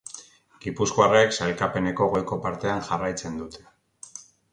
Gipuzkoarrek 0.63 1.35
sailkapeneko 1.35 2.07
goiko 2.13 2.39
partean 2.45 2.81
jarraitzen 2.89 3.37
dute. 3.43 3.67